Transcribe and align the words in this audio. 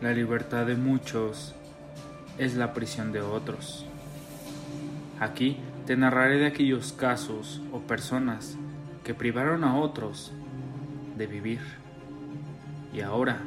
La 0.00 0.12
libertad 0.12 0.64
de 0.64 0.76
muchos 0.76 1.56
es 2.38 2.54
la 2.54 2.72
prisión 2.72 3.10
de 3.10 3.20
otros. 3.20 3.84
Aquí 5.18 5.56
te 5.86 5.96
narraré 5.96 6.38
de 6.38 6.46
aquellos 6.46 6.92
casos 6.92 7.60
o 7.72 7.80
personas 7.80 8.56
que 9.02 9.12
privaron 9.12 9.64
a 9.64 9.76
otros 9.76 10.32
de 11.16 11.26
vivir 11.26 11.58
y 12.94 13.00
ahora 13.00 13.40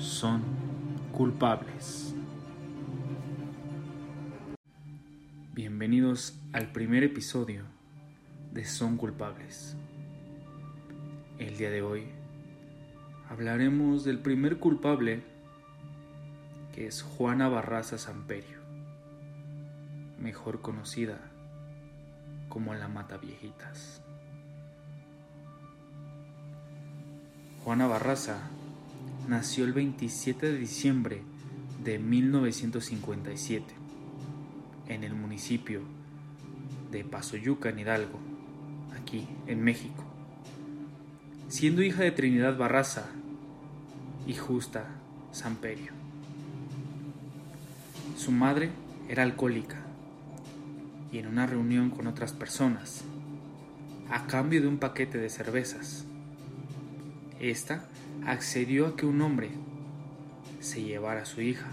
son 0.00 0.42
culpables. 1.12 2.16
Bienvenidos 5.54 6.36
al 6.52 6.72
primer 6.72 7.04
episodio 7.04 7.62
de 8.50 8.64
Son 8.64 8.96
culpables. 8.96 9.76
El 11.38 11.56
día 11.56 11.70
de 11.70 11.82
hoy 11.82 12.21
hablaremos 13.28 14.04
del 14.04 14.18
primer 14.18 14.58
culpable 14.58 15.22
que 16.72 16.86
es 16.86 17.02
Juana 17.02 17.48
Barraza 17.48 17.98
Samperio, 17.98 18.58
mejor 20.18 20.62
conocida 20.62 21.18
como 22.48 22.74
la 22.74 22.88
Mata 22.88 23.18
Viejitas. 23.18 24.02
Juana 27.64 27.86
Barraza 27.86 28.40
nació 29.28 29.64
el 29.64 29.72
27 29.72 30.52
de 30.52 30.58
diciembre 30.58 31.22
de 31.84 31.98
1957 31.98 33.64
en 34.88 35.04
el 35.04 35.14
municipio 35.14 35.82
de 36.90 37.04
Pasoyuca, 37.04 37.70
en 37.70 37.78
Hidalgo, 37.78 38.18
aquí 38.96 39.28
en 39.46 39.62
México. 39.62 40.11
Siendo 41.52 41.82
hija 41.82 42.02
de 42.02 42.12
Trinidad 42.12 42.56
Barraza 42.56 43.10
y 44.26 44.32
Justa 44.32 44.86
Samperio. 45.32 45.92
Su 48.16 48.32
madre 48.32 48.70
era 49.10 49.22
alcohólica 49.22 49.76
y 51.12 51.18
en 51.18 51.26
una 51.26 51.46
reunión 51.46 51.90
con 51.90 52.06
otras 52.06 52.32
personas, 52.32 53.04
a 54.08 54.26
cambio 54.26 54.62
de 54.62 54.66
un 54.68 54.78
paquete 54.78 55.18
de 55.18 55.28
cervezas, 55.28 56.06
esta 57.38 57.84
accedió 58.24 58.86
a 58.86 58.96
que 58.96 59.04
un 59.04 59.20
hombre 59.20 59.50
se 60.60 60.82
llevara 60.82 61.20
a 61.20 61.26
su 61.26 61.42
hija 61.42 61.68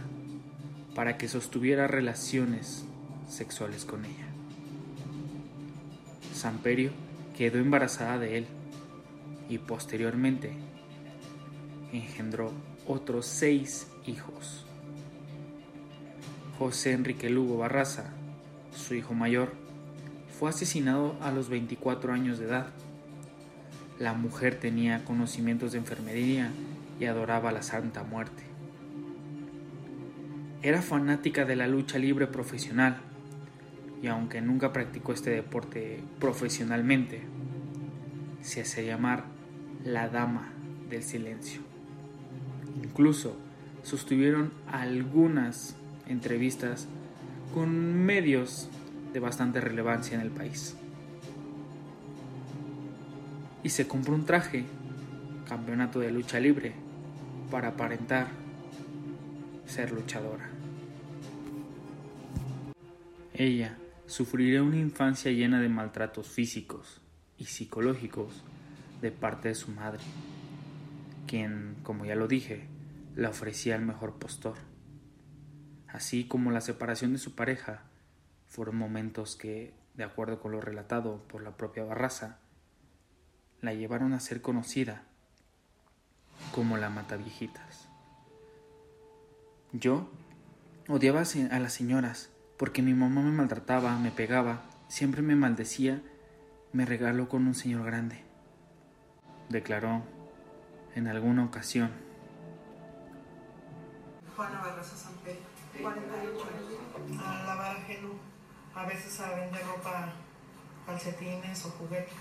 para 0.94 1.18
que 1.18 1.30
sostuviera 1.30 1.88
relaciones 1.88 2.84
sexuales 3.30 3.86
con 3.86 4.04
ella. 4.04 4.28
Samperio 6.34 6.92
quedó 7.38 7.60
embarazada 7.60 8.20
de 8.20 8.40
él 8.40 8.48
y 9.50 9.58
posteriormente 9.58 10.54
engendró 11.92 12.54
otros 12.88 13.26
seis 13.26 13.88
hijos. 14.06 14.66
José 16.58 16.94
Enrique 16.94 17.30
Lugo 17.30 17.58
Barraza, 17.58 18.12
su 18.76 18.94
hijo 18.94 19.14
mayor, 19.14 19.54
fue 20.38 20.50
asesinado 20.50 21.18
a 21.22 21.32
los 21.32 21.50
24 21.50 22.14
años 22.14 22.38
de 22.38 22.46
edad. 22.46 22.68
La 23.98 24.14
mujer 24.14 24.60
tenía 24.60 25.04
conocimientos 25.04 25.72
de 25.72 25.80
enfermería 25.80 26.52
y 27.00 27.06
adoraba 27.06 27.52
la 27.52 27.64
Santa 27.64 28.04
Muerte. 28.04 28.44
Era 30.62 30.82
fanática 30.82 31.46
de 31.46 31.56
la 31.56 31.68
lucha 31.68 31.98
libre 31.98 32.28
profesional 32.28 32.98
y 34.02 34.08
aunque 34.08 34.42
nunca 34.42 34.72
practicó 34.72 35.14
este 35.14 35.32
deporte 35.32 36.02
profesionalmente, 36.20 37.22
se 38.42 38.62
hacía 38.62 38.84
llamar 38.84 39.39
la 39.84 40.10
Dama 40.10 40.50
del 40.90 41.04
Silencio. 41.04 41.62
Incluso 42.84 43.36
sostuvieron 43.84 44.52
algunas 44.68 45.76
entrevistas 46.08 46.88
con 47.54 48.06
medios 48.06 48.70
de 49.14 49.20
bastante 49.20 49.62
relevancia 49.62 50.16
en 50.16 50.22
el 50.22 50.32
país. 50.32 50.76
Y 53.64 53.70
se 53.70 53.88
compró 53.88 54.14
un 54.14 54.26
traje, 54.26 54.66
campeonato 55.48 56.00
de 56.00 56.12
lucha 56.12 56.40
libre, 56.40 56.74
para 57.52 57.70
aparentar 57.70 58.28
ser 59.66 59.92
luchadora. 59.92 60.50
Ella 63.34 63.78
sufriría 64.06 64.64
una 64.64 64.78
infancia 64.78 65.32
llena 65.32 65.62
de 65.62 65.70
maltratos 65.70 66.28
físicos 66.28 67.02
y 67.38 67.46
psicológicos 67.46 68.44
de 69.02 69.12
parte 69.12 69.50
de 69.50 69.56
su 69.56 69.72
madre, 69.72 70.04
quien, 71.28 71.78
como 71.84 72.06
ya 72.06 72.16
lo 72.16 72.28
dije, 72.28 72.68
le 73.16 73.28
ofrecía 73.28 73.76
el 73.76 73.82
mejor 73.82 74.20
postor 74.20 74.56
así 75.92 76.26
como 76.26 76.52
la 76.52 76.62
separación 76.62 77.14
de 77.14 77.20
su 77.20 77.36
pareja, 77.36 77.82
fueron 78.48 78.78
momentos 78.78 79.36
que, 79.36 79.74
de 79.96 80.04
acuerdo 80.04 80.40
con 80.40 80.52
lo 80.52 80.62
relatado 80.62 81.24
por 81.28 81.42
la 81.42 81.58
propia 81.58 81.84
Barraza, 81.84 82.38
la 83.62 83.74
llevaron 83.74 84.14
a 84.14 84.20
ser 84.20 84.42
conocida 84.42 85.04
como 86.54 86.78
la 86.78 86.90
Mataviejitas. 86.90 87.90
Yo 89.74 90.10
odiaba 90.88 91.22
a 91.22 91.60
las 91.60 91.74
señoras 91.74 92.30
porque 92.58 92.82
mi 92.82 92.94
mamá 92.94 93.22
me 93.22 93.32
maltrataba, 93.32 93.98
me 94.00 94.12
pegaba, 94.12 94.64
siempre 94.88 95.22
me 95.22 95.36
maldecía, 95.36 96.02
me 96.74 96.86
regaló 96.86 97.30
con 97.30 97.48
un 97.48 97.56
señor 97.56 97.86
grande, 97.86 98.24
declaró 99.50 100.04
en 100.96 101.08
alguna 101.08 101.44
ocasión. 101.44 101.92
Juana 104.36 104.62
Barraza 104.62 104.96
San 104.96 105.14
Pedro. 105.24 105.42
48 105.82 106.48
años. 106.58 107.24
A 107.24 107.44
lavar 107.44 107.78
ajeno, 107.78 108.10
a 108.76 108.86
veces 108.86 109.20
a 109.20 109.36
vender 109.36 109.66
ropa, 109.66 110.10
calcetines 110.86 111.66
o 111.66 111.70
juguetes, 111.72 112.14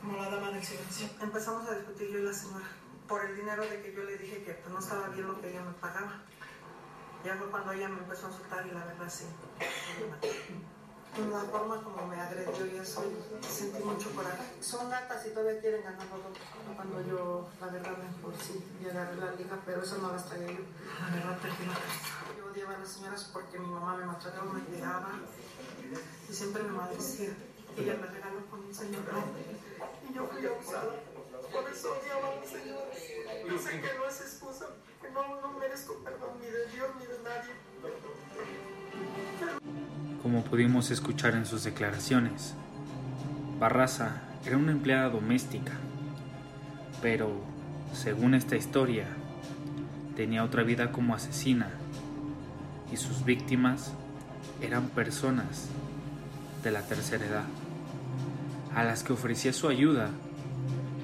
como 0.00 0.16
la 0.16 0.30
dama 0.30 0.50
del 0.50 0.62
silencio. 0.62 1.08
Empezamos 1.20 1.68
a 1.68 1.74
discutir 1.74 2.10
yo 2.10 2.18
y 2.18 2.22
la 2.22 2.32
señora 2.32 2.66
por 3.08 3.24
el 3.24 3.36
dinero 3.36 3.62
de 3.62 3.82
que 3.82 3.92
yo 3.92 4.04
le 4.04 4.16
dije 4.16 4.42
que 4.42 4.58
no 4.70 4.78
estaba 4.78 5.08
bien 5.08 5.26
lo 5.26 5.40
que 5.40 5.50
ella 5.50 5.62
me 5.62 5.72
pagaba. 5.72 6.22
Ya 7.24 7.36
fue 7.36 7.50
cuando 7.50 7.72
ella 7.72 7.88
me 7.88 7.98
empezó 7.98 8.26
a 8.26 8.30
insultar 8.30 8.66
y 8.66 8.70
la 8.70 8.84
verdad 8.84 9.08
sí. 9.08 9.24
La 11.14 11.40
forma 11.42 11.80
como 11.80 12.08
me 12.08 12.20
agredió 12.20 12.66
y 12.66 12.76
eso, 12.76 13.04
sentí 13.40 13.84
mucho 13.84 14.10
coraje. 14.16 14.42
Son 14.60 14.90
gatas 14.90 15.24
y 15.26 15.30
todavía 15.30 15.60
quieren 15.60 15.84
ganar 15.84 16.08
cuando 16.74 17.00
yo, 17.06 17.48
la 17.60 17.66
verdad, 17.68 17.92
mejor 17.98 18.34
sí, 18.42 18.64
llegar 18.82 19.06
a 19.06 19.14
la 19.14 19.32
liga, 19.36 19.56
pero 19.64 19.82
eso 19.82 19.98
no 19.98 20.10
las 20.10 20.26
traía 20.26 20.48
yo. 20.48 20.64
La 21.00 21.14
verdad, 21.14 21.38
perdí 21.38 21.66
la 21.66 21.74
Yo 22.36 22.50
odiaba 22.50 22.74
a 22.74 22.78
las 22.80 22.88
señoras 22.88 23.30
porque 23.32 23.60
mi 23.60 23.68
mamá 23.68 23.96
me 23.96 24.06
maltrataba, 24.06 24.52
me 24.52 24.60
pegaba 24.62 25.20
y 26.28 26.32
siempre 26.32 26.64
me 26.64 26.70
maldecía. 26.70 27.30
Ella 27.76 27.94
me 28.00 28.06
regaló 28.08 28.46
con 28.50 28.64
un 28.64 28.74
señor 28.74 29.02
Como 40.34 40.46
pudimos 40.46 40.90
escuchar 40.90 41.36
en 41.36 41.46
sus 41.46 41.62
declaraciones, 41.62 42.54
Barraza 43.60 44.16
era 44.44 44.58
una 44.58 44.72
empleada 44.72 45.08
doméstica, 45.08 45.74
pero, 47.00 47.30
según 47.92 48.34
esta 48.34 48.56
historia, 48.56 49.06
tenía 50.16 50.42
otra 50.42 50.64
vida 50.64 50.90
como 50.90 51.14
asesina 51.14 51.68
y 52.92 52.96
sus 52.96 53.24
víctimas 53.24 53.92
eran 54.60 54.88
personas 54.88 55.68
de 56.64 56.72
la 56.72 56.82
tercera 56.82 57.26
edad, 57.26 57.44
a 58.74 58.82
las 58.82 59.04
que 59.04 59.12
ofrecía 59.12 59.52
su 59.52 59.68
ayuda 59.68 60.10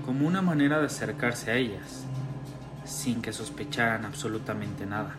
como 0.06 0.26
una 0.26 0.42
manera 0.42 0.80
de 0.80 0.86
acercarse 0.86 1.52
a 1.52 1.54
ellas, 1.54 2.04
sin 2.84 3.22
que 3.22 3.32
sospecharan 3.32 4.04
absolutamente 4.04 4.86
nada. 4.86 5.14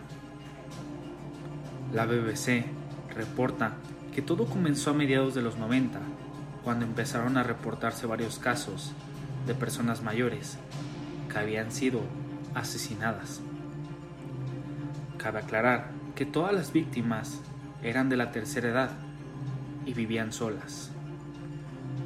La 1.94 2.04
BBC 2.04 2.66
reporta 3.14 3.72
que 4.14 4.22
todo 4.22 4.46
comenzó 4.46 4.90
a 4.90 4.94
mediados 4.94 5.34
de 5.34 5.42
los 5.42 5.56
90, 5.56 5.98
cuando 6.62 6.84
empezaron 6.84 7.36
a 7.36 7.42
reportarse 7.42 8.06
varios 8.06 8.38
casos 8.38 8.92
de 9.46 9.54
personas 9.54 10.02
mayores 10.02 10.58
que 11.30 11.38
habían 11.38 11.72
sido 11.72 12.00
asesinadas. 12.54 13.40
Cabe 15.16 15.40
aclarar 15.40 15.90
que 16.14 16.26
todas 16.26 16.52
las 16.52 16.72
víctimas 16.72 17.40
eran 17.82 18.08
de 18.08 18.16
la 18.16 18.30
tercera 18.32 18.68
edad 18.68 18.90
y 19.86 19.94
vivían 19.94 20.32
solas, 20.32 20.90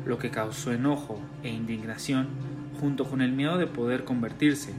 lo 0.05 0.19
que 0.19 0.31
causó 0.31 0.73
enojo 0.73 1.20
e 1.43 1.50
indignación 1.50 2.29
junto 2.81 3.05
con 3.05 3.20
el 3.20 3.32
miedo 3.32 3.59
de 3.59 3.67
poder 3.67 4.05
convertirse 4.05 4.73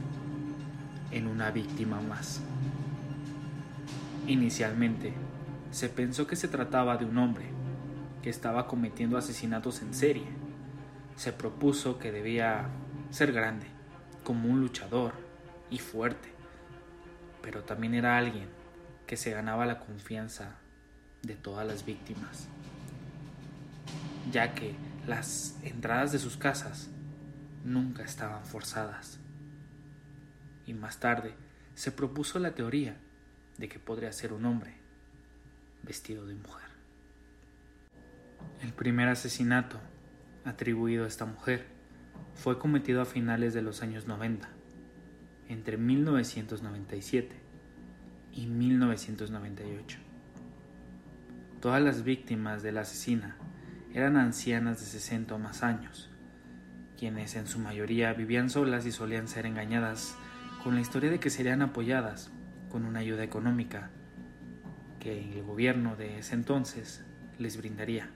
en 1.10 1.26
una 1.26 1.50
víctima 1.50 2.00
más. 2.00 2.40
Inicialmente, 4.26 5.12
se 5.70 5.88
pensó 5.88 6.26
que 6.26 6.36
se 6.36 6.48
trataba 6.48 6.96
de 6.96 7.04
un 7.04 7.18
hombre 7.18 7.46
que 8.22 8.30
estaba 8.30 8.66
cometiendo 8.66 9.18
asesinatos 9.18 9.82
en 9.82 9.94
serie. 9.94 10.26
Se 11.16 11.32
propuso 11.32 11.98
que 11.98 12.12
debía 12.12 12.68
ser 13.10 13.32
grande, 13.32 13.66
como 14.24 14.48
un 14.48 14.60
luchador 14.60 15.12
y 15.70 15.78
fuerte, 15.78 16.28
pero 17.42 17.62
también 17.64 17.94
era 17.94 18.16
alguien 18.16 18.48
que 19.06 19.16
se 19.16 19.30
ganaba 19.30 19.66
la 19.66 19.80
confianza 19.80 20.56
de 21.22 21.34
todas 21.34 21.66
las 21.66 21.84
víctimas, 21.84 22.46
ya 24.30 24.54
que 24.54 24.74
las 25.06 25.56
entradas 25.62 26.12
de 26.12 26.18
sus 26.18 26.36
casas 26.36 26.88
nunca 27.64 28.04
estaban 28.04 28.44
forzadas. 28.44 29.18
Y 30.66 30.74
más 30.74 31.00
tarde 31.00 31.34
se 31.74 31.90
propuso 31.92 32.38
la 32.38 32.54
teoría 32.54 32.96
de 33.56 33.68
que 33.68 33.78
podría 33.78 34.12
ser 34.12 34.32
un 34.32 34.44
hombre 34.44 34.77
vestido 35.88 36.26
de 36.26 36.34
mujer. 36.34 36.68
El 38.62 38.74
primer 38.74 39.08
asesinato 39.08 39.80
atribuido 40.44 41.04
a 41.04 41.08
esta 41.08 41.24
mujer 41.24 41.64
fue 42.34 42.58
cometido 42.58 43.00
a 43.00 43.06
finales 43.06 43.54
de 43.54 43.62
los 43.62 43.82
años 43.82 44.06
90, 44.06 44.50
entre 45.48 45.78
1997 45.78 47.34
y 48.32 48.46
1998. 48.48 49.98
Todas 51.62 51.80
las 51.80 52.04
víctimas 52.04 52.62
de 52.62 52.72
la 52.72 52.82
asesina 52.82 53.38
eran 53.94 54.18
ancianas 54.18 54.80
de 54.80 54.84
60 54.84 55.36
o 55.36 55.38
más 55.38 55.62
años, 55.62 56.10
quienes 56.98 57.34
en 57.34 57.46
su 57.46 57.58
mayoría 57.60 58.12
vivían 58.12 58.50
solas 58.50 58.84
y 58.84 58.92
solían 58.92 59.26
ser 59.26 59.46
engañadas 59.46 60.18
con 60.62 60.74
la 60.74 60.82
historia 60.82 61.10
de 61.10 61.18
que 61.18 61.30
serían 61.30 61.62
apoyadas 61.62 62.30
con 62.68 62.84
una 62.84 63.00
ayuda 63.00 63.24
económica 63.24 63.90
que 65.00 65.18
el 65.18 65.42
gobierno 65.42 65.96
de 65.96 66.18
ese 66.18 66.34
entonces 66.34 67.04
les 67.38 67.56
brindaría. 67.56 68.10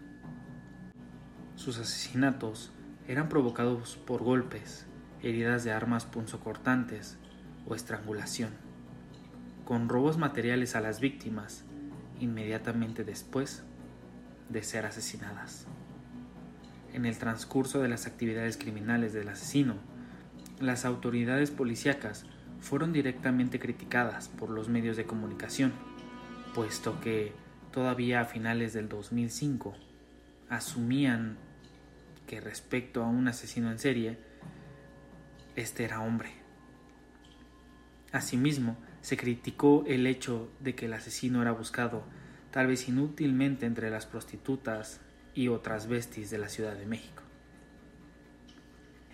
Sus 1.57 1.79
asesinatos 1.79 2.73
eran 3.09 3.29
provocados 3.29 3.97
por 3.97 4.23
golpes, 4.23 4.87
heridas 5.23 5.65
de 5.65 5.73
armas 5.73 6.05
punzocortantes 6.05 7.19
o 7.67 7.75
estrangulación, 7.75 8.51
con 9.65 9.89
robos 9.89 10.19
materiales 10.19 10.75
a 10.75 10.81
las 10.81 11.01
víctimas 11.01 11.65
inmediatamente 12.21 13.05
después 13.05 13.63
de 14.49 14.63
ser 14.63 14.87
asesinadas. 14.87 15.67
En 16.93 17.07
el 17.07 17.17
transcurso 17.19 17.81
de 17.81 17.89
las 17.89 18.07
actividades 18.07 18.57
criminales 18.57 19.13
del 19.13 19.29
asesino, 19.29 19.77
las 20.61 20.85
autoridades 20.85 21.51
policíacas 21.51 22.27
fueron 22.61 22.93
directamente 22.93 23.59
criticadas 23.59 24.29
por 24.29 24.51
los 24.51 24.69
medios 24.69 24.97
de 24.97 25.05
comunicación, 25.05 25.73
puesto 26.55 27.01
que 27.01 27.33
todavía 27.73 28.21
a 28.21 28.25
finales 28.25 28.73
del 28.73 28.89
2005 28.89 29.75
asumían 30.49 31.39
que 32.27 32.41
respecto 32.41 33.03
a 33.03 33.09
un 33.09 33.29
asesino 33.29 33.71
en 33.71 33.79
serie, 33.79 34.19
este 35.57 35.85
era 35.85 36.01
hombre. 36.01 36.31
Asimismo, 38.13 38.77
se 39.01 39.17
criticó 39.17 39.85
el 39.87 40.07
hecho 40.07 40.53
de 40.61 40.75
que 40.75 40.87
el 40.87 40.93
asesino 40.93 41.43
era 41.43 41.53
buscado 41.53 42.05
tal 42.51 42.67
vez 42.67 42.89
inútilmente 42.89 43.67
entre 43.67 43.91
las 43.91 44.07
prostitutas 44.07 45.01
y 45.35 45.49
otras 45.49 45.89
besties 45.89 46.31
de 46.31 46.39
la 46.39 46.49
Ciudad 46.49 46.77
de 46.77 46.87
México. 46.87 47.23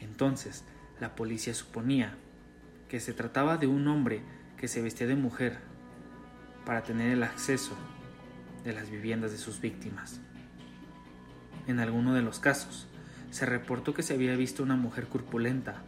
Entonces, 0.00 0.64
la 1.00 1.14
policía 1.14 1.54
suponía 1.54 2.16
que 2.88 2.98
se 2.98 3.12
trataba 3.12 3.56
de 3.56 3.68
un 3.68 3.86
hombre 3.86 4.22
que 4.56 4.66
se 4.66 4.82
vestía 4.82 5.06
de 5.06 5.14
mujer 5.14 5.67
para 6.68 6.82
tener 6.82 7.12
el 7.12 7.22
acceso 7.22 7.72
de 8.62 8.74
las 8.74 8.90
viviendas 8.90 9.30
de 9.32 9.38
sus 9.38 9.58
víctimas. 9.58 10.20
En 11.66 11.80
alguno 11.80 12.12
de 12.12 12.20
los 12.20 12.40
casos, 12.40 12.86
se 13.30 13.46
reportó 13.46 13.94
que 13.94 14.02
se 14.02 14.12
había 14.12 14.36
visto 14.36 14.64
una 14.64 14.76
mujer 14.76 15.06
corpulenta, 15.06 15.80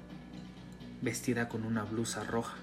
vestida 1.02 1.50
con 1.50 1.64
una 1.64 1.84
blusa 1.84 2.24
roja. 2.24 2.56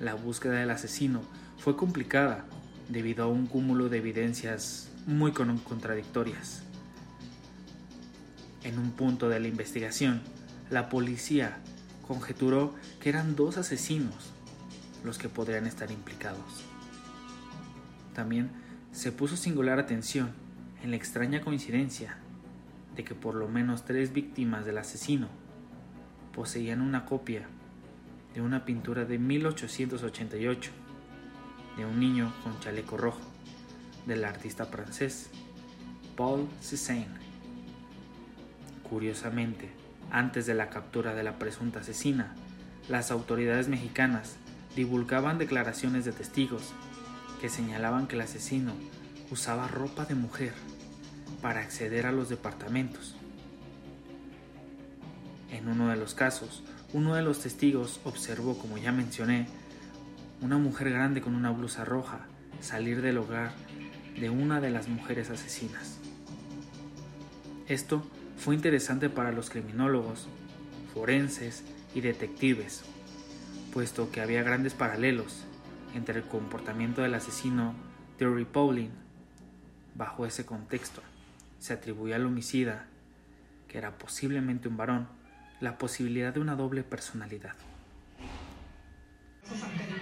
La 0.00 0.14
búsqueda 0.14 0.54
del 0.54 0.72
asesino 0.72 1.22
fue 1.58 1.76
complicada 1.76 2.44
debido 2.88 3.22
a 3.22 3.28
un 3.28 3.46
cúmulo 3.46 3.88
de 3.88 3.98
evidencias 3.98 4.90
muy 5.06 5.30
contradictorias. 5.30 6.64
En 8.64 8.80
un 8.80 8.90
punto 8.90 9.28
de 9.28 9.38
la 9.38 9.46
investigación, 9.46 10.22
la 10.70 10.88
policía 10.88 11.58
conjeturó 12.04 12.74
que 12.98 13.10
eran 13.10 13.36
dos 13.36 13.58
asesinos 13.58 14.32
los 15.04 15.18
que 15.18 15.28
podrían 15.28 15.66
estar 15.66 15.90
implicados. 15.90 16.64
También 18.14 18.50
se 18.92 19.12
puso 19.12 19.36
singular 19.36 19.78
atención 19.78 20.32
en 20.82 20.90
la 20.90 20.96
extraña 20.96 21.40
coincidencia 21.40 22.18
de 22.94 23.04
que 23.04 23.14
por 23.14 23.34
lo 23.34 23.48
menos 23.48 23.84
tres 23.84 24.12
víctimas 24.12 24.64
del 24.64 24.78
asesino 24.78 25.28
poseían 26.34 26.80
una 26.80 27.04
copia 27.04 27.46
de 28.34 28.40
una 28.40 28.64
pintura 28.64 29.04
de 29.04 29.18
1888 29.18 30.70
de 31.76 31.86
un 31.86 32.00
niño 32.00 32.32
con 32.42 32.58
chaleco 32.60 32.96
rojo 32.96 33.20
del 34.06 34.24
artista 34.24 34.66
francés 34.66 35.30
Paul 36.16 36.48
Cézanne. 36.60 37.06
Curiosamente, 38.88 39.70
antes 40.10 40.44
de 40.44 40.54
la 40.54 40.68
captura 40.68 41.14
de 41.14 41.22
la 41.22 41.38
presunta 41.38 41.80
asesina, 41.80 42.34
las 42.88 43.10
autoridades 43.10 43.68
mexicanas 43.68 44.36
divulgaban 44.76 45.38
declaraciones 45.38 46.04
de 46.04 46.12
testigos 46.12 46.72
que 47.40 47.48
señalaban 47.48 48.06
que 48.06 48.16
el 48.16 48.22
asesino 48.22 48.72
usaba 49.30 49.68
ropa 49.68 50.04
de 50.04 50.14
mujer 50.14 50.52
para 51.40 51.60
acceder 51.60 52.06
a 52.06 52.12
los 52.12 52.28
departamentos. 52.28 53.16
En 55.50 55.68
uno 55.68 55.88
de 55.88 55.96
los 55.96 56.14
casos, 56.14 56.62
uno 56.92 57.14
de 57.14 57.22
los 57.22 57.40
testigos 57.40 58.00
observó, 58.04 58.58
como 58.58 58.78
ya 58.78 58.92
mencioné, 58.92 59.46
una 60.40 60.58
mujer 60.58 60.90
grande 60.90 61.20
con 61.20 61.34
una 61.34 61.50
blusa 61.50 61.84
roja 61.84 62.26
salir 62.60 63.02
del 63.02 63.18
hogar 63.18 63.52
de 64.18 64.30
una 64.30 64.60
de 64.60 64.70
las 64.70 64.88
mujeres 64.88 65.30
asesinas. 65.30 65.98
Esto 67.68 68.02
fue 68.36 68.54
interesante 68.54 69.08
para 69.08 69.32
los 69.32 69.50
criminólogos, 69.50 70.28
forenses 70.92 71.62
y 71.94 72.00
detectives, 72.00 72.82
puesto 73.72 74.10
que 74.12 74.20
había 74.20 74.42
grandes 74.42 74.74
paralelos 74.74 75.44
entre 75.94 76.18
el 76.18 76.24
comportamiento 76.24 77.02
del 77.02 77.14
asesino 77.14 77.74
Terry 78.18 78.44
Pauling 78.44 78.90
bajo 79.94 80.26
ese 80.26 80.46
contexto 80.46 81.02
se 81.58 81.72
atribuía 81.72 82.16
al 82.16 82.26
homicida, 82.26 82.86
que 83.68 83.78
era 83.78 83.96
posiblemente 83.96 84.68
un 84.68 84.76
varón, 84.76 85.06
la 85.60 85.78
posibilidad 85.78 86.34
de 86.34 86.40
una 86.40 86.56
doble 86.56 86.82
personalidad. 86.82 87.54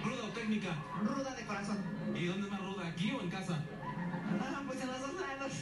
¿Ruda 0.03 0.25
o 0.25 0.31
técnica? 0.31 0.69
Ruda 1.05 1.35
de 1.35 1.45
corazón. 1.45 1.77
¿Y 2.17 2.27
dónde 2.27 2.47
es 2.47 2.51
más 2.51 2.63
ruda, 2.63 2.89
aquí 2.89 3.13
o 3.13 3.21
en 3.21 3.29
casa? 3.29 3.63
Ah, 4.41 4.63
pues 4.67 4.81
en 4.81 4.87
los 4.87 5.01
dos 5.03 5.15
lados. 5.21 5.53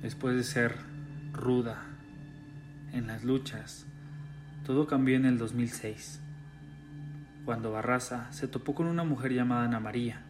Después 0.00 0.36
de 0.36 0.44
ser 0.44 0.76
ruda 1.32 1.82
en 2.92 3.08
las 3.08 3.24
luchas, 3.24 3.86
todo 4.64 4.86
cambió 4.86 5.16
en 5.16 5.24
el 5.24 5.38
2006, 5.38 6.20
cuando 7.44 7.72
Barraza 7.72 8.30
se 8.30 8.46
topó 8.46 8.74
con 8.74 8.86
una 8.86 9.02
mujer 9.02 9.32
llamada 9.32 9.64
Ana 9.64 9.80
María 9.80 10.22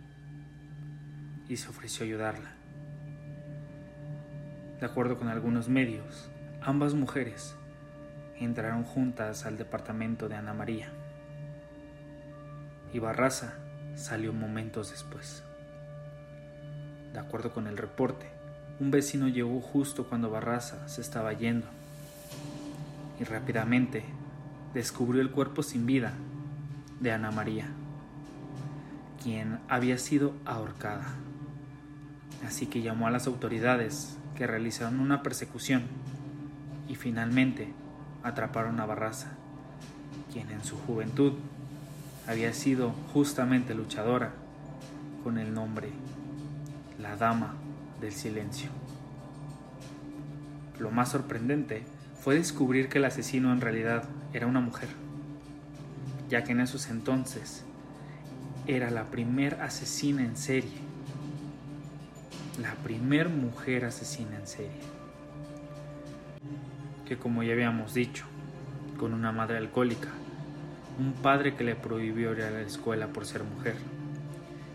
y 1.46 1.56
se 1.56 1.68
ofreció 1.68 2.06
ayudarla. 2.06 2.52
De 4.80 4.86
acuerdo 4.86 5.18
con 5.18 5.28
algunos 5.28 5.68
medios, 5.68 6.30
ambas 6.62 6.94
mujeres 6.94 7.54
entraron 8.40 8.84
juntas 8.84 9.44
al 9.44 9.58
departamento 9.58 10.28
de 10.28 10.36
Ana 10.36 10.54
María. 10.54 10.90
Y 12.94 12.98
Barraza 12.98 13.54
salió 13.94 14.32
momentos 14.32 14.90
después. 14.90 15.42
De 17.12 17.18
acuerdo 17.18 17.52
con 17.52 17.66
el 17.66 17.76
reporte, 17.76 18.26
un 18.80 18.90
vecino 18.90 19.28
llegó 19.28 19.60
justo 19.60 20.08
cuando 20.08 20.30
Barraza 20.30 20.88
se 20.88 21.02
estaba 21.02 21.34
yendo 21.34 21.66
y 23.20 23.24
rápidamente 23.24 24.02
descubrió 24.72 25.20
el 25.20 25.30
cuerpo 25.30 25.62
sin 25.62 25.84
vida 25.84 26.14
de 27.02 27.10
Ana 27.10 27.32
María, 27.32 27.66
quien 29.22 29.58
había 29.68 29.98
sido 29.98 30.34
ahorcada. 30.44 31.04
Así 32.46 32.66
que 32.66 32.80
llamó 32.80 33.08
a 33.08 33.10
las 33.10 33.26
autoridades 33.26 34.16
que 34.36 34.46
realizaron 34.46 35.00
una 35.00 35.22
persecución 35.22 35.82
y 36.88 36.94
finalmente 36.94 37.72
atraparon 38.22 38.78
a 38.78 38.86
Barraza, 38.86 39.32
quien 40.32 40.50
en 40.50 40.62
su 40.62 40.76
juventud 40.76 41.34
había 42.28 42.52
sido 42.52 42.92
justamente 43.12 43.74
luchadora 43.74 44.32
con 45.24 45.38
el 45.38 45.52
nombre 45.52 45.90
La 47.00 47.16
Dama 47.16 47.54
del 48.00 48.12
Silencio. 48.12 48.70
Lo 50.78 50.92
más 50.92 51.10
sorprendente 51.10 51.84
fue 52.20 52.36
descubrir 52.36 52.88
que 52.88 52.98
el 52.98 53.06
asesino 53.06 53.52
en 53.52 53.60
realidad 53.60 54.04
era 54.32 54.46
una 54.46 54.60
mujer, 54.60 54.88
ya 56.32 56.42
que 56.44 56.52
en 56.52 56.60
esos 56.60 56.88
entonces 56.88 57.62
era 58.66 58.90
la 58.90 59.04
primer 59.04 59.60
asesina 59.60 60.24
en 60.24 60.36
serie 60.36 60.92
la 62.60 62.74
primer 62.74 63.28
mujer 63.28 63.84
asesina 63.84 64.36
en 64.36 64.46
serie. 64.46 64.80
Que 67.06 67.16
como 67.16 67.42
ya 67.42 67.52
habíamos 67.52 67.94
dicho, 67.94 68.24
con 68.98 69.14
una 69.14 69.32
madre 69.32 69.56
alcohólica, 69.58 70.08
un 70.98 71.12
padre 71.14 71.54
que 71.54 71.64
le 71.64 71.74
prohibió 71.74 72.32
ir 72.32 72.42
a 72.42 72.50
la 72.50 72.60
escuela 72.60 73.08
por 73.08 73.24
ser 73.24 73.42
mujer. 73.42 73.74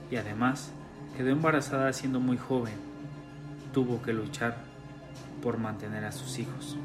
Y 0.09 0.15
además, 0.15 0.71
quedó 1.15 1.29
embarazada 1.29 1.93
siendo 1.93 2.19
muy 2.19 2.37
joven. 2.37 2.75
Tuvo 3.73 4.01
que 4.01 4.13
luchar 4.13 4.57
por 5.43 5.57
mantener 5.57 6.03
a 6.05 6.11
sus 6.11 6.39
hijos. 6.39 6.77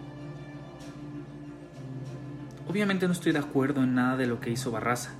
Obviamente 2.68 3.06
no 3.06 3.12
estoy 3.12 3.32
de 3.32 3.40
acuerdo 3.40 3.82
en 3.82 3.94
nada 3.94 4.16
de 4.16 4.26
lo 4.26 4.40
que 4.40 4.50
hizo 4.50 4.70
Barraza, 4.70 5.10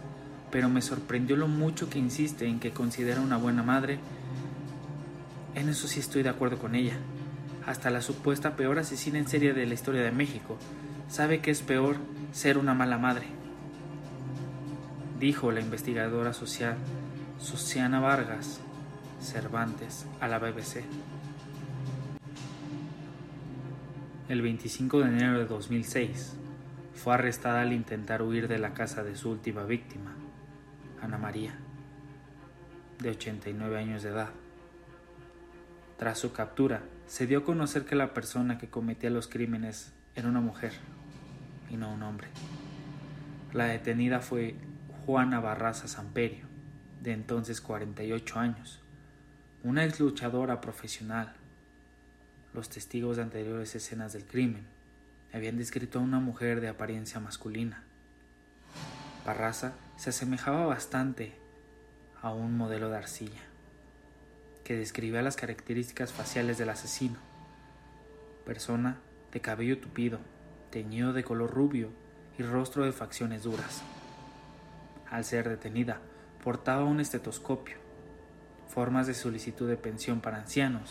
pero 0.50 0.68
me 0.68 0.80
sorprendió 0.80 1.37
lo 1.37 1.49
mucho 1.49 1.90
que 1.90 1.99
insiste 1.99 2.46
en 2.46 2.61
que 2.61 2.70
considera 2.70 3.20
una 3.20 3.37
buena 3.37 3.62
madre. 3.62 3.99
En 5.54 5.68
eso 5.68 5.88
sí 5.88 5.99
estoy 5.99 6.22
de 6.22 6.28
acuerdo 6.28 6.58
con 6.58 6.75
ella. 6.75 6.96
Hasta 7.66 7.90
la 7.90 8.00
supuesta 8.00 8.56
peor 8.56 8.78
asesina 8.78 9.18
en 9.18 9.28
serie 9.28 9.54
de 9.54 9.66
la 9.66 9.75
historia 9.75 10.02
de 10.02 10.12
México 10.12 10.56
sabe 11.08 11.40
que 11.40 11.50
es 11.50 11.62
peor 11.62 11.96
ser 12.32 12.58
una 12.58 12.75
mala 12.75 12.96
madre, 12.96 13.26
dijo 15.20 15.52
la 15.52 15.61
investigadora 15.61 16.32
social 16.32 16.76
Susana 17.38 18.00
Vargas 18.00 18.61
Cervantes 19.20 20.06
a 20.20 20.28
la 20.28 20.38
BBC. 20.38 20.84
El 24.28 24.42
25 24.42 25.00
de 25.00 25.08
enero 25.08 25.38
de 25.38 25.44
2006 25.44 26.37
fue 26.94 27.14
arrestada 27.14 27.62
al 27.62 27.72
intentar 27.72 28.22
huir 28.22 28.49
de 28.49 28.58
la 28.58 28.75
casa 28.75 29.02
de 29.02 29.16
su 29.16 29.30
última 29.30 29.64
víctima, 29.64 30.14
Ana 31.00 31.18
María, 31.18 31.54
de 33.00 33.11
89 33.11 33.78
años 33.78 34.02
de 34.02 34.11
edad. 34.11 34.30
Tras 35.99 36.18
su 36.18 36.32
captura, 36.32 36.82
se 37.06 37.26
dio 37.26 37.40
a 37.40 37.44
conocer 37.44 37.84
que 37.84 37.94
la 37.94 38.14
persona 38.14 38.58
que 38.58 38.68
cometía 38.68 39.11
los 39.11 39.28
crímenes 39.28 39.92
era 40.14 40.28
una 40.28 40.40
mujer 40.40 40.72
y 41.70 41.76
no 41.76 41.92
un 41.92 42.02
hombre. 42.02 42.28
La 43.52 43.66
detenida 43.66 44.20
fue 44.20 44.56
Juana 45.04 45.40
Barraza 45.40 45.88
Samperio, 45.88 46.46
de 47.00 47.12
entonces 47.12 47.61
48 47.61 48.38
años, 48.38 48.80
una 49.62 49.84
ex 49.84 50.00
luchadora 50.00 50.61
profesional. 50.61 51.34
Los 52.54 52.68
testigos 52.68 53.16
de 53.16 53.22
anteriores 53.22 53.75
escenas 53.75 54.12
del 54.12 54.25
crimen 54.25 54.66
habían 55.32 55.56
descrito 55.56 55.98
a 55.98 56.02
una 56.02 56.20
mujer 56.20 56.60
de 56.60 56.68
apariencia 56.68 57.20
masculina. 57.20 57.84
Barraza 59.24 59.72
se 59.96 60.10
asemejaba 60.10 60.66
bastante 60.66 61.32
a 62.20 62.32
un 62.32 62.56
modelo 62.56 62.90
de 62.90 62.96
arcilla, 62.96 63.40
que 64.64 64.76
describía 64.76 65.22
las 65.22 65.36
características 65.36 66.12
faciales 66.12 66.58
del 66.58 66.70
asesino. 66.70 67.16
Persona 68.44 68.98
de 69.32 69.40
cabello 69.40 69.78
tupido, 69.78 70.18
teñido 70.70 71.12
de 71.12 71.24
color 71.24 71.50
rubio 71.50 71.90
y 72.38 72.42
rostro 72.42 72.84
de 72.84 72.92
facciones 72.92 73.44
duras. 73.44 73.82
Al 75.10 75.24
ser 75.24 75.48
detenida, 75.48 76.00
portaba 76.42 76.84
un 76.84 77.00
estetoscopio, 77.00 77.76
formas 78.68 79.06
de 79.06 79.14
solicitud 79.14 79.68
de 79.68 79.76
pensión 79.76 80.20
para 80.20 80.38
ancianos 80.38 80.90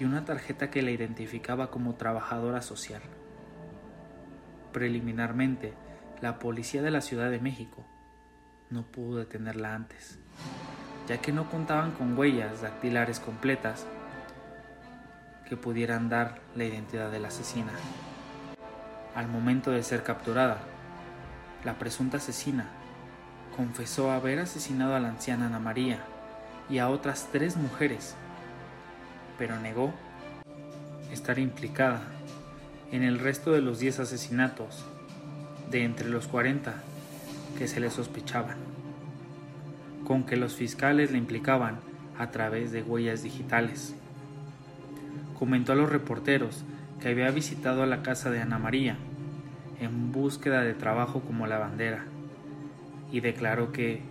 y 0.00 0.04
una 0.04 0.24
tarjeta 0.24 0.70
que 0.70 0.82
la 0.82 0.90
identificaba 0.90 1.70
como 1.70 1.94
trabajadora 1.94 2.62
social. 2.62 3.02
Preliminarmente, 4.72 5.74
la 6.22 6.38
policía 6.38 6.80
de 6.80 6.90
la 6.90 7.02
Ciudad 7.02 7.30
de 7.30 7.40
México 7.40 7.84
no 8.70 8.84
pudo 8.84 9.18
detenerla 9.18 9.74
antes, 9.74 10.18
ya 11.06 11.18
que 11.18 11.30
no 11.30 11.50
contaban 11.50 11.90
con 11.92 12.16
huellas 12.16 12.62
dactilares 12.62 13.20
completas 13.20 13.86
que 15.46 15.58
pudieran 15.58 16.08
dar 16.08 16.40
la 16.56 16.64
identidad 16.64 17.10
de 17.10 17.20
la 17.20 17.28
asesina. 17.28 17.72
Al 19.14 19.28
momento 19.28 19.70
de 19.70 19.82
ser 19.82 20.02
capturada, 20.02 20.60
la 21.64 21.78
presunta 21.78 22.16
asesina 22.16 22.70
confesó 23.54 24.10
haber 24.10 24.38
asesinado 24.38 24.94
a 24.96 25.00
la 25.00 25.08
anciana 25.08 25.46
Ana 25.46 25.58
María 25.58 25.98
y 26.70 26.78
a 26.78 26.88
otras 26.88 27.28
tres 27.30 27.58
mujeres, 27.58 28.16
pero 29.36 29.60
negó 29.60 29.92
estar 31.12 31.38
implicada 31.38 32.00
en 32.92 33.02
el 33.02 33.18
resto 33.18 33.52
de 33.52 33.62
los 33.62 33.80
10 33.80 34.00
asesinatos 34.00 34.84
de 35.70 35.82
entre 35.82 36.10
los 36.10 36.28
40 36.28 36.74
que 37.58 37.66
se 37.66 37.80
le 37.80 37.90
sospechaban, 37.90 38.58
con 40.06 40.24
que 40.24 40.36
los 40.36 40.54
fiscales 40.54 41.10
le 41.10 41.18
implicaban 41.18 41.80
a 42.18 42.30
través 42.30 42.70
de 42.70 42.82
huellas 42.82 43.22
digitales. 43.22 43.94
Comentó 45.38 45.72
a 45.72 45.76
los 45.76 45.88
reporteros 45.88 46.64
que 47.00 47.08
había 47.08 47.30
visitado 47.30 47.84
la 47.86 48.02
casa 48.02 48.30
de 48.30 48.40
Ana 48.40 48.58
María 48.58 48.96
en 49.80 50.12
búsqueda 50.12 50.60
de 50.60 50.74
trabajo 50.74 51.20
como 51.20 51.46
lavandera 51.46 52.04
y 53.10 53.20
declaró 53.20 53.72
que 53.72 54.02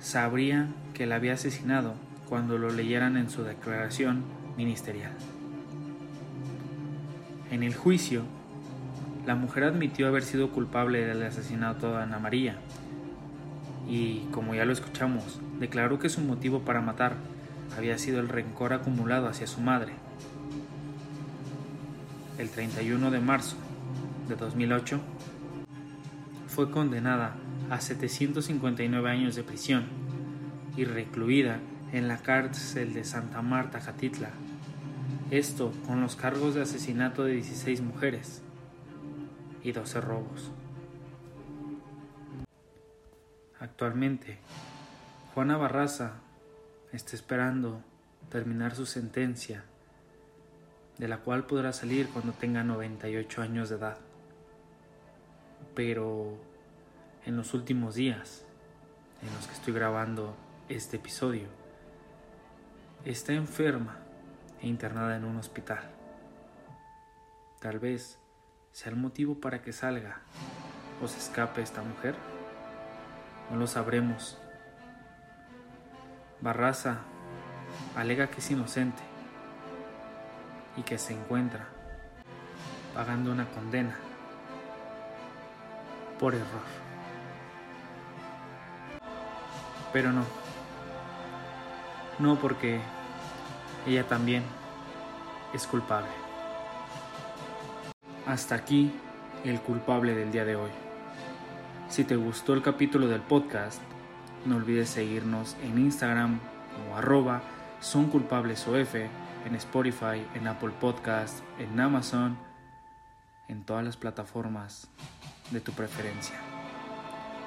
sabrían 0.00 0.74
que 0.92 1.06
la 1.06 1.16
había 1.16 1.34
asesinado 1.34 1.94
cuando 2.28 2.58
lo 2.58 2.70
leyeran 2.70 3.16
en 3.16 3.30
su 3.30 3.44
declaración 3.44 4.24
ministerial. 4.56 5.12
En 7.54 7.62
el 7.62 7.72
juicio, 7.72 8.24
la 9.26 9.36
mujer 9.36 9.62
admitió 9.62 10.08
haber 10.08 10.24
sido 10.24 10.50
culpable 10.50 11.06
del 11.06 11.22
asesinato 11.22 11.92
de 11.92 12.02
Ana 12.02 12.18
María 12.18 12.56
y, 13.88 14.26
como 14.32 14.56
ya 14.56 14.64
lo 14.64 14.72
escuchamos, 14.72 15.40
declaró 15.60 16.00
que 16.00 16.08
su 16.08 16.20
motivo 16.20 16.62
para 16.62 16.80
matar 16.80 17.14
había 17.78 17.96
sido 17.96 18.18
el 18.18 18.28
rencor 18.28 18.72
acumulado 18.72 19.28
hacia 19.28 19.46
su 19.46 19.60
madre, 19.60 19.92
el 22.38 22.50
31 22.50 23.12
de 23.12 23.20
marzo 23.20 23.54
de 24.26 24.34
2008, 24.34 25.00
fue 26.48 26.72
condenada 26.72 27.36
a 27.70 27.80
759 27.80 29.08
años 29.08 29.36
de 29.36 29.44
prisión 29.44 29.84
y 30.76 30.86
recluida 30.86 31.60
en 31.92 32.08
la 32.08 32.18
cárcel 32.18 32.94
de 32.94 33.04
Santa 33.04 33.42
Marta, 33.42 33.80
Jatitla. 33.80 34.30
Esto 35.34 35.72
con 35.84 36.00
los 36.00 36.14
cargos 36.14 36.54
de 36.54 36.62
asesinato 36.62 37.24
de 37.24 37.32
16 37.32 37.80
mujeres 37.80 38.40
y 39.64 39.72
12 39.72 40.00
robos. 40.00 40.52
Actualmente, 43.58 44.38
Juana 45.34 45.56
Barraza 45.56 46.20
está 46.92 47.16
esperando 47.16 47.82
terminar 48.30 48.76
su 48.76 48.86
sentencia 48.86 49.64
de 50.98 51.08
la 51.08 51.18
cual 51.18 51.46
podrá 51.46 51.72
salir 51.72 52.10
cuando 52.10 52.32
tenga 52.32 52.62
98 52.62 53.42
años 53.42 53.70
de 53.70 53.74
edad. 53.74 53.98
Pero 55.74 56.38
en 57.26 57.36
los 57.36 57.54
últimos 57.54 57.96
días 57.96 58.44
en 59.20 59.34
los 59.34 59.48
que 59.48 59.54
estoy 59.54 59.74
grabando 59.74 60.36
este 60.68 60.98
episodio, 60.98 61.48
está 63.04 63.32
enferma 63.32 64.03
internada 64.68 65.16
en 65.16 65.24
un 65.24 65.36
hospital. 65.36 65.90
Tal 67.60 67.78
vez 67.78 68.18
sea 68.72 68.90
el 68.90 68.96
motivo 68.96 69.40
para 69.40 69.62
que 69.62 69.72
salga 69.72 70.20
o 71.02 71.08
se 71.08 71.18
escape 71.18 71.62
esta 71.62 71.82
mujer. 71.82 72.14
No 73.50 73.56
lo 73.56 73.66
sabremos. 73.66 74.38
Barraza 76.40 76.98
alega 77.96 78.28
que 78.28 78.38
es 78.38 78.50
inocente 78.50 79.02
y 80.76 80.82
que 80.82 80.98
se 80.98 81.14
encuentra 81.14 81.68
pagando 82.94 83.32
una 83.32 83.48
condena 83.50 83.96
por 86.18 86.34
error. 86.34 86.62
Pero 89.92 90.12
no. 90.12 90.24
No 92.18 92.38
porque 92.38 92.80
ella 93.86 94.06
también 94.06 94.42
es 95.52 95.66
culpable. 95.66 96.08
Hasta 98.26 98.54
aquí 98.54 98.92
el 99.44 99.60
culpable 99.60 100.14
del 100.14 100.32
día 100.32 100.44
de 100.44 100.56
hoy. 100.56 100.70
Si 101.88 102.04
te 102.04 102.16
gustó 102.16 102.54
el 102.54 102.62
capítulo 102.62 103.06
del 103.08 103.20
podcast, 103.20 103.80
no 104.46 104.56
olvides 104.56 104.88
seguirnos 104.88 105.56
en 105.62 105.78
Instagram 105.78 106.40
como 106.74 106.96
arroba 106.96 107.42
son 107.80 108.06
culpables 108.06 108.66
en 109.44 109.54
Spotify, 109.56 110.26
en 110.34 110.46
Apple 110.46 110.72
Podcast, 110.80 111.40
en 111.58 111.78
Amazon, 111.78 112.38
en 113.46 113.62
todas 113.64 113.84
las 113.84 113.98
plataformas 113.98 114.88
de 115.50 115.60
tu 115.60 115.72
preferencia. 115.72 116.36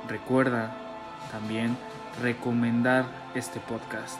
Recuerda 0.08 0.76
también 1.32 1.76
recomendar 2.22 3.06
este 3.34 3.60
podcast. 3.60 4.20